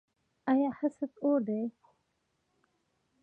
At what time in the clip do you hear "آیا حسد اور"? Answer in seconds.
0.51-1.39